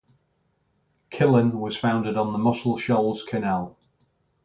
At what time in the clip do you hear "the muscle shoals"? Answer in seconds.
2.33-3.21